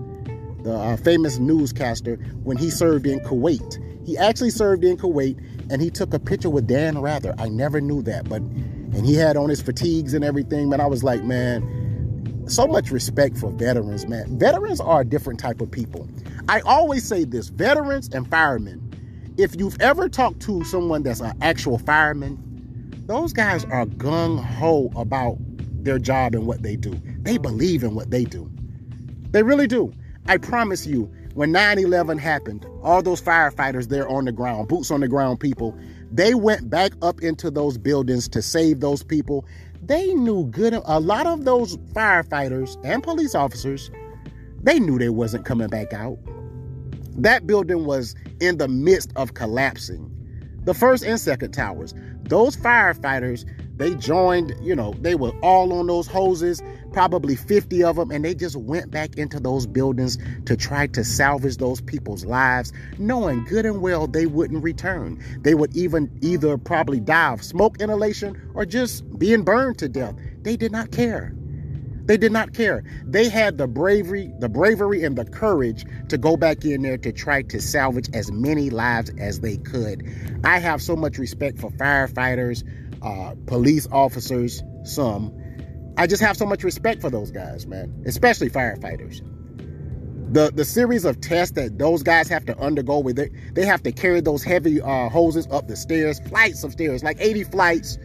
the 0.62 0.74
uh, 0.74 0.96
famous 0.96 1.38
newscaster, 1.38 2.16
when 2.44 2.56
he 2.56 2.70
served 2.70 3.06
in 3.06 3.20
Kuwait. 3.20 3.82
He 4.06 4.16
actually 4.16 4.50
served 4.50 4.84
in 4.84 4.96
Kuwait, 4.96 5.38
and 5.70 5.82
he 5.82 5.90
took 5.90 6.14
a 6.14 6.18
picture 6.18 6.50
with 6.50 6.66
Dan 6.66 6.98
Rather. 6.98 7.34
I 7.38 7.48
never 7.48 7.80
knew 7.80 8.02
that, 8.02 8.28
but 8.28 8.40
and 8.40 9.04
he 9.04 9.14
had 9.14 9.36
on 9.36 9.48
his 9.48 9.60
fatigues 9.60 10.14
and 10.14 10.24
everything. 10.24 10.70
But 10.70 10.80
I 10.80 10.86
was 10.86 11.04
like, 11.04 11.22
man, 11.22 12.44
so 12.48 12.66
much 12.66 12.90
respect 12.90 13.36
for 13.36 13.50
veterans, 13.52 14.06
man. 14.06 14.38
Veterans 14.38 14.80
are 14.80 15.00
a 15.00 15.04
different 15.04 15.40
type 15.40 15.60
of 15.60 15.70
people. 15.70 16.08
I 16.48 16.60
always 16.60 17.04
say 17.04 17.24
this 17.24 17.48
veterans 17.48 18.08
and 18.12 18.28
firemen. 18.28 18.82
If 19.36 19.56
you've 19.56 19.78
ever 19.80 20.08
talked 20.08 20.40
to 20.42 20.64
someone 20.64 21.02
that's 21.02 21.20
an 21.20 21.36
actual 21.42 21.78
fireman, 21.78 22.42
those 23.06 23.32
guys 23.32 23.64
are 23.66 23.84
gung 23.86 24.42
ho 24.42 24.90
about 24.96 25.36
their 25.84 25.98
job 25.98 26.34
and 26.34 26.46
what 26.46 26.62
they 26.62 26.76
do. 26.76 26.98
They 27.20 27.36
believe 27.36 27.84
in 27.84 27.94
what 27.94 28.10
they 28.10 28.24
do. 28.24 28.50
They 29.30 29.42
really 29.42 29.66
do. 29.66 29.92
I 30.26 30.38
promise 30.38 30.86
you, 30.86 31.10
when 31.36 31.52
9 31.52 31.78
11 31.78 32.16
happened, 32.16 32.66
all 32.82 33.02
those 33.02 33.20
firefighters 33.20 33.88
there 33.88 34.08
on 34.08 34.24
the 34.24 34.32
ground, 34.32 34.68
boots 34.68 34.90
on 34.90 35.00
the 35.00 35.08
ground 35.08 35.38
people, 35.38 35.78
they 36.10 36.34
went 36.34 36.70
back 36.70 36.92
up 37.02 37.22
into 37.22 37.50
those 37.50 37.76
buildings 37.76 38.26
to 38.28 38.40
save 38.40 38.80
those 38.80 39.02
people. 39.02 39.44
They 39.82 40.14
knew 40.14 40.46
good 40.46 40.72
a 40.72 40.98
lot 40.98 41.26
of 41.26 41.44
those 41.44 41.76
firefighters 41.92 42.82
and 42.84 43.02
police 43.02 43.34
officers 43.34 43.90
they 44.62 44.80
knew 44.80 44.98
they 44.98 45.10
wasn't 45.10 45.44
coming 45.44 45.68
back 45.68 45.92
out. 45.92 46.18
That 47.18 47.46
building 47.46 47.84
was 47.84 48.14
in 48.40 48.56
the 48.56 48.66
midst 48.66 49.12
of 49.14 49.34
collapsing. 49.34 50.10
The 50.64 50.72
first 50.74 51.04
and 51.04 51.20
second 51.20 51.52
towers 51.52 51.94
those 52.22 52.56
firefighters 52.56 53.44
they 53.76 53.94
joined 53.94 54.56
you 54.62 54.74
know 54.74 54.94
they 55.00 55.14
were 55.14 55.32
all 55.42 55.72
on 55.74 55.86
those 55.86 56.06
hoses 56.06 56.62
probably 56.96 57.36
50 57.36 57.84
of 57.84 57.96
them, 57.96 58.10
and 58.10 58.24
they 58.24 58.34
just 58.34 58.56
went 58.56 58.90
back 58.90 59.18
into 59.18 59.38
those 59.38 59.66
buildings 59.66 60.16
to 60.46 60.56
try 60.56 60.86
to 60.86 61.04
salvage 61.04 61.58
those 61.58 61.82
people's 61.82 62.24
lives, 62.24 62.72
knowing 62.96 63.44
good 63.44 63.66
and 63.66 63.82
well 63.82 64.06
they 64.06 64.24
wouldn't 64.24 64.64
return. 64.64 65.22
They 65.42 65.52
would 65.52 65.76
even 65.76 66.10
either 66.22 66.56
probably 66.56 67.00
die 67.00 67.34
of 67.34 67.44
smoke 67.44 67.82
inhalation 67.82 68.50
or 68.54 68.64
just 68.64 69.04
being 69.18 69.42
burned 69.42 69.76
to 69.80 69.90
death. 69.90 70.14
They 70.40 70.56
did 70.56 70.72
not 70.72 70.90
care. 70.90 71.34
They 72.06 72.16
did 72.16 72.32
not 72.32 72.54
care. 72.54 72.82
They 73.04 73.28
had 73.28 73.58
the 73.58 73.66
bravery, 73.66 74.32
the 74.38 74.48
bravery 74.48 75.04
and 75.04 75.18
the 75.18 75.26
courage 75.26 75.84
to 76.08 76.16
go 76.16 76.38
back 76.38 76.64
in 76.64 76.80
there 76.80 76.96
to 76.96 77.12
try 77.12 77.42
to 77.42 77.60
salvage 77.60 78.08
as 78.14 78.32
many 78.32 78.70
lives 78.70 79.10
as 79.18 79.40
they 79.40 79.58
could. 79.58 80.02
I 80.44 80.60
have 80.60 80.80
so 80.80 80.96
much 80.96 81.18
respect 81.18 81.58
for 81.58 81.70
firefighters, 81.72 82.64
uh, 83.02 83.34
police 83.44 83.86
officers, 83.92 84.62
some, 84.84 85.34
I 85.98 86.06
just 86.06 86.22
have 86.22 86.36
so 86.36 86.46
much 86.46 86.64
respect 86.64 87.02
for 87.02 87.10
those 87.10 87.30
guys, 87.30 87.66
man, 87.66 87.94
especially 88.06 88.50
firefighters. 88.50 89.20
the 90.32 90.52
the 90.54 90.64
series 90.64 91.04
of 91.06 91.20
tests 91.20 91.54
that 91.54 91.78
those 91.78 92.02
guys 92.04 92.28
have 92.28 92.44
to 92.46 92.58
undergo 92.58 92.98
with 93.00 93.18
it 93.18 93.32
they 93.54 93.66
have 93.66 93.82
to 93.82 93.92
carry 93.92 94.20
those 94.20 94.44
heavy 94.44 94.80
uh, 94.82 95.08
hoses 95.08 95.48
up 95.50 95.68
the 95.68 95.76
stairs 95.76 96.20
flights 96.28 96.64
of 96.64 96.72
stairs 96.72 97.04
like 97.04 97.18
80 97.20 97.44
flights. 97.46 97.98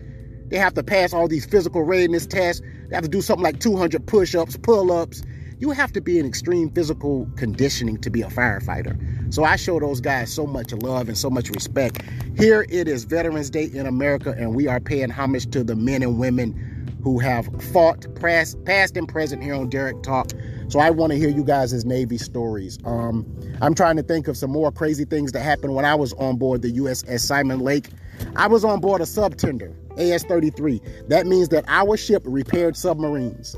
They 0.50 0.58
have 0.58 0.76
to 0.76 0.84
pass 0.84 1.14
all 1.14 1.28
these 1.28 1.46
physical 1.46 1.84
readiness 1.84 2.28
tests. 2.28 2.62
They 2.90 2.96
have 2.96 3.04
to 3.06 3.10
do 3.10 3.22
something 3.22 3.44
like 3.44 3.60
200 3.60 4.08
push-ups 4.08 4.58
pull-ups. 4.58 5.24
You 5.60 5.72
have 5.72 5.92
to 5.94 6.02
be 6.02 6.20
in 6.20 6.26
extreme 6.28 6.70
physical 6.72 7.28
conditioning 7.38 8.00
to 8.02 8.12
be 8.12 8.22
a 8.22 8.28
firefighter. 8.28 8.96
So 9.34 9.44
i 9.46 9.58
show 9.58 9.80
those 9.80 10.02
guys 10.02 10.34
so 10.34 10.48
much 10.48 10.74
love 10.74 11.10
and 11.10 11.18
so 11.18 11.30
much 11.32 11.50
respect. 11.50 12.04
Here 12.38 12.66
it 12.70 12.88
is 12.88 13.06
veterans 13.06 13.50
day 13.50 13.66
in 13.74 13.88
america 13.88 14.36
and 14.38 14.56
we 14.56 14.68
are 14.68 14.80
paying 14.80 15.10
homage 15.10 15.50
to 15.52 15.64
the 15.66 15.76
men 15.76 16.04
and 16.04 16.20
women 16.20 16.71
who 17.04 17.20
have 17.20 17.48
fought 17.72 18.06
past, 18.16 18.64
past 18.66 18.98
and 18.98 19.08
present 19.08 19.44
here 19.44 19.56
on 19.56 19.70
derrick 19.70 20.02
talk 20.04 20.32
so 20.72 20.80
I 20.80 20.90
want 20.90 21.12
to 21.12 21.18
hear 21.18 21.28
you 21.28 21.44
guys' 21.44 21.84
Navy 21.84 22.18
stories. 22.18 22.80
Um, 22.86 23.26
I'm 23.62 23.76
trying 23.76 23.98
to 23.98 24.04
think 24.04 24.30
of 24.30 24.38
some 24.38 24.52
more 24.52 24.72
crazy 24.72 25.04
things 25.04 25.34
that 25.34 25.42
happened 25.42 25.76
when 25.76 25.84
I 25.84 25.96
was 25.96 26.14
on 26.14 26.38
board 26.38 26.62
the 26.62 26.72
USS 26.72 27.20
Simon 27.20 27.60
Lake. 27.60 27.90
I 28.38 28.48
was 28.48 28.64
on 28.64 28.80
board 28.80 29.02
a 29.02 29.04
subtender, 29.04 29.76
AS-33. 29.98 31.10
That 31.10 31.28
means 31.28 31.50
that 31.50 31.66
our 31.68 31.98
ship 31.98 32.24
repaired 32.26 32.78
submarines. 32.78 33.58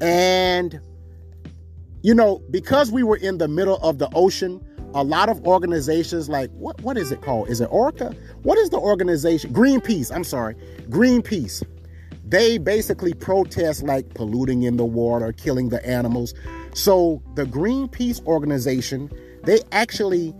And, 0.00 0.78
you 2.02 2.14
know, 2.14 2.40
because 2.52 2.92
we 2.92 3.02
were 3.02 3.16
in 3.16 3.38
the 3.38 3.48
middle 3.48 3.78
of 3.78 3.98
the 3.98 4.08
ocean, 4.14 4.64
a 4.94 5.02
lot 5.02 5.28
of 5.28 5.44
organizations 5.44 6.28
like, 6.28 6.50
what, 6.52 6.80
what 6.82 6.96
is 6.96 7.10
it 7.10 7.22
called? 7.22 7.48
Is 7.48 7.60
it 7.60 7.68
Orca? 7.72 8.14
What 8.44 8.56
is 8.56 8.70
the 8.70 8.78
organization? 8.78 9.52
Greenpeace, 9.52 10.14
I'm 10.14 10.22
sorry. 10.22 10.54
Greenpeace 10.90 11.64
they 12.32 12.56
basically 12.56 13.12
protest 13.12 13.82
like 13.82 14.14
polluting 14.14 14.62
in 14.62 14.78
the 14.78 14.86
water, 14.86 15.34
killing 15.34 15.68
the 15.68 15.86
animals. 15.86 16.32
So 16.72 17.22
the 17.34 17.44
Greenpeace 17.44 18.24
organization, 18.24 19.10
they 19.44 19.60
actually 19.70 20.34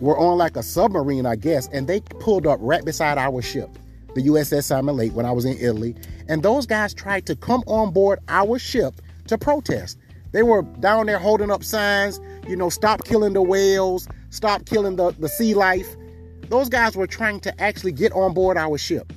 were 0.00 0.18
on 0.18 0.38
like 0.38 0.56
a 0.56 0.62
submarine, 0.64 1.26
I 1.26 1.36
guess, 1.36 1.68
and 1.68 1.86
they 1.86 2.00
pulled 2.00 2.48
up 2.48 2.58
right 2.60 2.84
beside 2.84 3.16
our 3.16 3.40
ship, 3.42 3.70
the 4.16 4.22
USS 4.22 4.64
Simon 4.64 4.96
Lake, 4.96 5.14
when 5.14 5.24
I 5.24 5.30
was 5.30 5.44
in 5.44 5.56
Italy. 5.58 5.94
And 6.26 6.42
those 6.42 6.66
guys 6.66 6.92
tried 6.92 7.26
to 7.26 7.36
come 7.36 7.62
on 7.68 7.92
board 7.92 8.18
our 8.26 8.58
ship 8.58 9.00
to 9.28 9.38
protest. 9.38 9.98
They 10.32 10.42
were 10.42 10.62
down 10.80 11.06
there 11.06 11.20
holding 11.20 11.52
up 11.52 11.62
signs, 11.62 12.20
you 12.48 12.56
know, 12.56 12.70
stop 12.70 13.04
killing 13.04 13.34
the 13.34 13.42
whales, 13.42 14.08
stop 14.30 14.64
killing 14.64 14.96
the, 14.96 15.12
the 15.12 15.28
sea 15.28 15.54
life. 15.54 15.94
Those 16.48 16.68
guys 16.68 16.96
were 16.96 17.06
trying 17.06 17.38
to 17.40 17.62
actually 17.62 17.92
get 17.92 18.10
on 18.14 18.34
board 18.34 18.56
our 18.56 18.76
ship. 18.78 19.12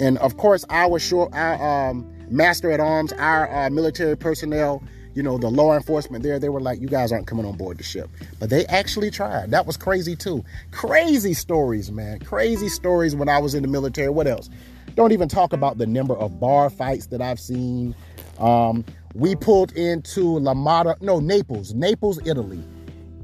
And 0.00 0.18
of 0.18 0.36
course, 0.36 0.64
our 0.70 0.98
short, 0.98 1.32
our 1.34 1.90
um, 1.90 2.10
master 2.30 2.70
at 2.70 2.80
arms, 2.80 3.12
our 3.14 3.52
uh, 3.52 3.70
military 3.70 4.16
personnel, 4.16 4.82
you 5.14 5.22
know, 5.22 5.38
the 5.38 5.50
law 5.50 5.74
enforcement 5.74 6.22
there, 6.22 6.38
they 6.38 6.48
were 6.48 6.60
like, 6.60 6.80
you 6.80 6.86
guys 6.86 7.10
aren't 7.10 7.26
coming 7.26 7.44
on 7.44 7.56
board 7.56 7.78
the 7.78 7.82
ship. 7.82 8.08
But 8.38 8.50
they 8.50 8.64
actually 8.66 9.10
tried. 9.10 9.50
That 9.50 9.66
was 9.66 9.76
crazy 9.76 10.14
too. 10.14 10.44
Crazy 10.70 11.34
stories, 11.34 11.90
man. 11.90 12.20
Crazy 12.20 12.68
stories 12.68 13.16
when 13.16 13.28
I 13.28 13.38
was 13.38 13.54
in 13.54 13.62
the 13.62 13.68
military. 13.68 14.10
What 14.10 14.26
else? 14.26 14.48
Don't 14.94 15.12
even 15.12 15.28
talk 15.28 15.52
about 15.52 15.78
the 15.78 15.86
number 15.86 16.14
of 16.14 16.38
bar 16.38 16.70
fights 16.70 17.06
that 17.08 17.20
I've 17.20 17.40
seen. 17.40 17.94
Um, 18.38 18.84
we 19.14 19.34
pulled 19.34 19.72
into 19.72 20.38
La 20.38 20.54
Mata, 20.54 20.96
no, 21.00 21.18
Naples, 21.18 21.74
Naples, 21.74 22.20
Italy. 22.24 22.62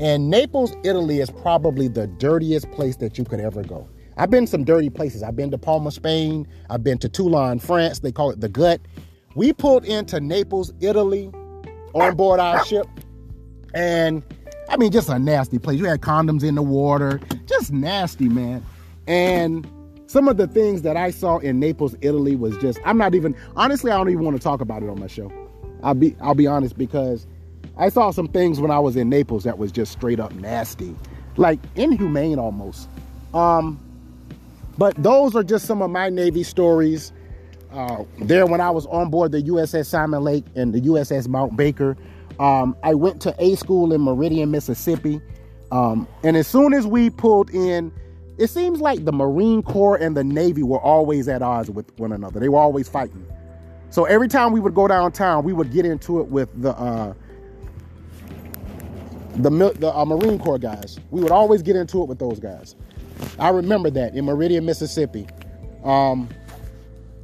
And 0.00 0.28
Naples, 0.28 0.74
Italy 0.82 1.20
is 1.20 1.30
probably 1.30 1.86
the 1.86 2.08
dirtiest 2.08 2.70
place 2.72 2.96
that 2.96 3.16
you 3.16 3.24
could 3.24 3.38
ever 3.38 3.62
go. 3.62 3.88
I've 4.16 4.30
been 4.30 4.46
some 4.46 4.64
dirty 4.64 4.90
places. 4.90 5.22
I've 5.22 5.36
been 5.36 5.50
to 5.50 5.58
Palma, 5.58 5.90
Spain. 5.90 6.46
I've 6.70 6.84
been 6.84 6.98
to 6.98 7.08
Toulon, 7.08 7.58
France. 7.58 7.98
They 8.00 8.12
call 8.12 8.30
it 8.30 8.40
the 8.40 8.48
gut. 8.48 8.80
We 9.34 9.52
pulled 9.52 9.84
into 9.84 10.20
Naples, 10.20 10.72
Italy 10.80 11.32
on 11.94 12.14
board 12.14 12.40
our 12.40 12.64
ship. 12.64 12.86
And 13.74 14.22
I 14.68 14.76
mean, 14.76 14.92
just 14.92 15.08
a 15.08 15.18
nasty 15.18 15.58
place. 15.58 15.78
You 15.78 15.86
had 15.86 16.00
condoms 16.00 16.44
in 16.44 16.54
the 16.54 16.62
water, 16.62 17.20
just 17.46 17.72
nasty, 17.72 18.28
man. 18.28 18.64
And 19.06 19.68
some 20.06 20.28
of 20.28 20.36
the 20.36 20.46
things 20.46 20.82
that 20.82 20.96
I 20.96 21.10
saw 21.10 21.38
in 21.38 21.58
Naples, 21.58 21.96
Italy 22.00 22.36
was 22.36 22.56
just, 22.58 22.78
I'm 22.84 22.96
not 22.96 23.14
even, 23.14 23.36
honestly, 23.56 23.90
I 23.90 23.96
don't 23.96 24.10
even 24.10 24.24
want 24.24 24.36
to 24.36 24.42
talk 24.42 24.60
about 24.60 24.82
it 24.82 24.88
on 24.88 25.00
my 25.00 25.08
show. 25.08 25.32
I'll 25.82 25.94
be, 25.94 26.16
I'll 26.20 26.34
be 26.34 26.46
honest 26.46 26.78
because 26.78 27.26
I 27.76 27.88
saw 27.88 28.10
some 28.10 28.28
things 28.28 28.60
when 28.60 28.70
I 28.70 28.78
was 28.78 28.96
in 28.96 29.08
Naples 29.08 29.44
that 29.44 29.58
was 29.58 29.72
just 29.72 29.92
straight 29.92 30.20
up 30.20 30.32
nasty, 30.34 30.94
like 31.36 31.58
inhumane 31.74 32.38
almost. 32.38 32.88
Um, 33.34 33.83
but 34.78 34.94
those 35.02 35.34
are 35.36 35.42
just 35.42 35.66
some 35.66 35.82
of 35.82 35.90
my 35.90 36.08
Navy 36.08 36.42
stories. 36.42 37.12
Uh, 37.72 38.04
there, 38.20 38.46
when 38.46 38.60
I 38.60 38.70
was 38.70 38.86
on 38.86 39.10
board 39.10 39.32
the 39.32 39.42
USS 39.42 39.86
Simon 39.86 40.22
Lake 40.22 40.44
and 40.54 40.72
the 40.72 40.80
USS 40.82 41.26
Mount 41.28 41.56
Baker, 41.56 41.96
um, 42.38 42.76
I 42.82 42.94
went 42.94 43.20
to 43.22 43.34
A 43.38 43.56
school 43.56 43.92
in 43.92 44.00
Meridian, 44.00 44.50
Mississippi. 44.50 45.20
Um, 45.70 46.06
and 46.22 46.36
as 46.36 46.46
soon 46.46 46.72
as 46.72 46.86
we 46.86 47.10
pulled 47.10 47.50
in, 47.50 47.92
it 48.38 48.48
seems 48.48 48.80
like 48.80 49.04
the 49.04 49.12
Marine 49.12 49.62
Corps 49.62 49.96
and 49.96 50.16
the 50.16 50.24
Navy 50.24 50.62
were 50.62 50.80
always 50.80 51.28
at 51.28 51.42
odds 51.42 51.70
with 51.70 51.96
one 51.98 52.12
another. 52.12 52.40
They 52.40 52.48
were 52.48 52.58
always 52.58 52.88
fighting. 52.88 53.26
So 53.90 54.04
every 54.06 54.28
time 54.28 54.52
we 54.52 54.58
would 54.58 54.74
go 54.74 54.88
downtown, 54.88 55.44
we 55.44 55.52
would 55.52 55.72
get 55.72 55.86
into 55.86 56.20
it 56.20 56.26
with 56.26 56.48
the 56.60 56.70
uh, 56.70 57.14
the, 59.36 59.50
the 59.50 59.92
uh, 59.92 60.04
Marine 60.04 60.38
Corps 60.38 60.58
guys. 60.58 60.98
We 61.10 61.20
would 61.20 61.32
always 61.32 61.62
get 61.62 61.76
into 61.76 62.02
it 62.02 62.08
with 62.08 62.18
those 62.18 62.38
guys. 62.38 62.76
I 63.38 63.50
remember 63.50 63.90
that 63.90 64.14
in 64.14 64.24
Meridian, 64.24 64.64
Mississippi. 64.64 65.26
Um, 65.82 66.28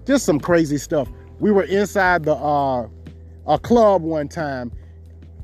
just 0.07 0.25
some 0.25 0.41
crazy 0.41 0.79
stuff. 0.79 1.09
We 1.39 1.51
were 1.53 1.65
inside 1.65 2.25
the 2.25 2.35
uh, 2.35 2.89
a 3.47 3.59
club 3.59 4.03
one 4.03 4.29
time, 4.29 4.73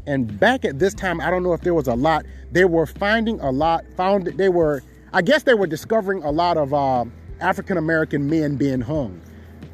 and 0.07 0.39
back 0.39 0.65
at 0.65 0.79
this 0.79 0.95
time, 0.95 1.21
I 1.21 1.31
don't 1.31 1.43
know 1.43 1.53
if 1.53 1.63
there 1.63 1.75
was 1.75 1.89
a 1.89 1.95
lot. 1.95 2.25
They 2.53 2.65
were 2.65 2.87
finding 2.87 3.41
a 3.41 3.51
lot. 3.51 3.85
Found 3.97 4.27
they 4.27 4.49
were, 4.49 4.83
I 5.13 5.23
guess, 5.23 5.43
they 5.45 5.55
were 5.55 5.67
discovering 5.67 6.23
a 6.23 6.31
lot 6.31 6.57
of 6.57 6.75
uh, 6.75 7.05
African 7.41 7.77
American 7.77 8.29
men 8.29 8.57
being 8.57 8.81
hung. 8.81 9.21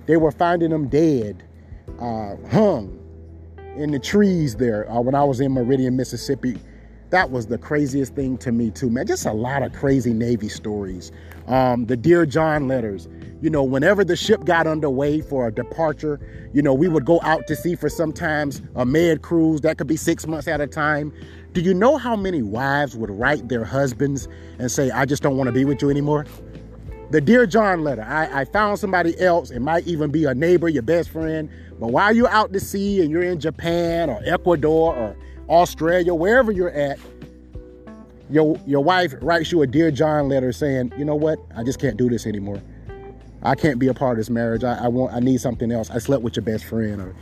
They 0.07 0.17
were 0.17 0.33
finding 0.33 0.71
them 0.71 0.88
dead, 0.88 1.43
uh, 2.00 2.37
hung 2.50 2.99
in 3.76 3.91
the 3.91 3.99
trees 3.99 4.57
there. 4.57 4.91
Uh, 4.91 5.00
when 5.00 5.14
I 5.14 5.25
was 5.25 5.41
in 5.41 5.52
Meridian, 5.52 5.97
Mississippi, 5.97 6.59
that 7.12 7.31
was 7.31 7.47
the 7.47 7.59
craziest 7.59 8.14
thing 8.14 8.38
to 8.38 8.50
me 8.50 8.71
too, 8.71 8.88
man. 8.88 9.07
Just 9.07 9.26
a 9.26 9.33
lot 9.33 9.62
of 9.62 9.73
crazy 9.75 10.14
Navy 10.14 10.49
stories. 10.49 11.12
Um, 11.47 11.85
the 11.85 11.97
Dear 11.97 12.25
John 12.25 12.69
letters. 12.69 13.07
You 13.42 13.50
know, 13.50 13.62
whenever 13.62 14.02
the 14.02 14.16
ship 14.16 14.45
got 14.45 14.66
underway 14.66 15.21
for 15.21 15.47
a 15.47 15.52
departure, 15.52 16.21
you 16.54 16.62
know, 16.62 16.73
we 16.73 16.88
would 16.88 17.04
go 17.04 17.21
out 17.23 17.47
to 17.49 17.57
sea 17.57 17.75
for 17.75 17.90
sometimes 17.90 18.62
a 18.76 18.87
med 18.87 19.21
cruise. 19.21 19.61
That 19.61 19.76
could 19.76 19.88
be 19.88 19.97
six 19.97 20.26
months 20.26 20.49
at 20.49 20.61
a 20.61 20.66
time. 20.66 21.12
Do 21.52 21.61
you 21.61 21.75
know 21.75 21.99
how 21.99 22.16
many 22.16 22.40
wives 22.40 22.97
would 22.97 23.11
write 23.11 23.49
their 23.49 23.64
husbands 23.64 24.26
and 24.59 24.71
say, 24.71 24.90
I 24.90 25.04
just 25.04 25.23
don't 25.23 25.37
want 25.37 25.49
to 25.49 25.52
be 25.52 25.66
with 25.66 25.83
you 25.83 25.90
anymore? 25.90 26.25
The 27.11 27.21
Dear 27.21 27.45
John 27.45 27.85
letter. 27.85 28.07
I, 28.09 28.40
I 28.40 28.45
found 28.47 28.78
somebody 28.78 29.21
else. 29.21 29.50
It 29.50 29.61
might 29.61 29.87
even 29.87 30.11
be 30.11 30.25
a 30.25 30.35
neighbor, 30.35 30.66
your 30.66 30.83
best 30.83 31.11
friend. 31.11 31.50
But 31.78 31.88
while 31.88 32.14
you're 32.14 32.31
out 32.31 32.54
to 32.54 32.61
sea 32.61 33.02
and 33.02 33.11
you're 33.11 33.23
in 33.23 33.38
Japan 33.38 34.09
or 34.09 34.23
Ecuador 34.25 34.95
or 34.95 35.16
Australia, 35.49 36.14
wherever 36.14 36.52
you're 36.52 36.70
at, 36.70 36.99
your 38.30 38.58
your 38.66 38.82
wife 38.82 39.14
writes 39.20 39.52
you 39.52 39.62
a 39.62 39.66
dear 39.66 39.90
John 39.90 40.28
letter 40.28 40.52
saying, 40.52 40.92
you 40.96 41.04
know 41.04 41.14
what, 41.14 41.38
I 41.56 41.62
just 41.62 41.78
can't 41.78 41.96
do 41.96 42.08
this 42.08 42.26
anymore. 42.26 42.62
I 43.42 43.54
can't 43.54 43.78
be 43.78 43.88
a 43.88 43.94
part 43.94 44.12
of 44.12 44.16
this 44.18 44.30
marriage. 44.30 44.64
I, 44.64 44.84
I 44.84 44.88
want 44.88 45.12
I 45.12 45.20
need 45.20 45.40
something 45.40 45.70
else. 45.70 45.90
I 45.90 45.99
slept 45.99 46.22
with 46.22 46.37
your 46.37 46.44
best 46.44 46.64
friend 46.64 47.00
or 47.00 47.14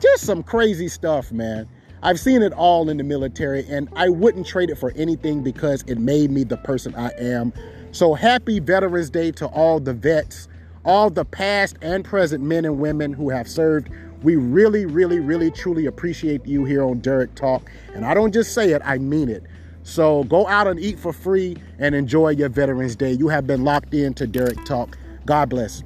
just 0.00 0.24
some 0.24 0.42
crazy 0.42 0.88
stuff, 0.88 1.30
man. 1.32 1.68
I've 2.02 2.20
seen 2.20 2.42
it 2.42 2.52
all 2.52 2.88
in 2.88 2.96
the 2.98 3.04
military 3.04 3.66
and 3.68 3.88
I 3.96 4.08
wouldn't 4.08 4.46
trade 4.46 4.70
it 4.70 4.76
for 4.76 4.92
anything 4.96 5.42
because 5.42 5.82
it 5.86 5.98
made 5.98 6.30
me 6.30 6.44
the 6.44 6.56
person 6.58 6.94
I 6.94 7.10
am. 7.18 7.52
So 7.92 8.14
happy 8.14 8.60
Veterans 8.60 9.10
Day 9.10 9.32
to 9.32 9.46
all 9.46 9.80
the 9.80 9.94
vets, 9.94 10.48
all 10.84 11.10
the 11.10 11.24
past 11.24 11.76
and 11.80 12.04
present 12.04 12.44
men 12.44 12.64
and 12.64 12.78
women 12.78 13.12
who 13.12 13.30
have 13.30 13.48
served 13.48 13.88
we 14.22 14.36
really, 14.36 14.86
really, 14.86 15.20
really, 15.20 15.50
truly 15.50 15.86
appreciate 15.86 16.46
you 16.46 16.64
here 16.64 16.82
on 16.82 17.00
Derrick 17.00 17.34
Talk. 17.34 17.70
And 17.94 18.04
I 18.04 18.14
don't 18.14 18.32
just 18.32 18.54
say 18.54 18.70
it, 18.70 18.82
I 18.84 18.98
mean 18.98 19.28
it. 19.28 19.44
So 19.82 20.24
go 20.24 20.46
out 20.48 20.66
and 20.66 20.80
eat 20.80 20.98
for 20.98 21.12
free 21.12 21.56
and 21.78 21.94
enjoy 21.94 22.30
your 22.30 22.48
Veterans 22.48 22.96
Day. 22.96 23.12
You 23.12 23.28
have 23.28 23.46
been 23.46 23.62
locked 23.64 23.94
in 23.94 24.14
to 24.14 24.26
Derrick 24.26 24.64
Talk. 24.64 24.98
God 25.24 25.48
bless. 25.48 25.82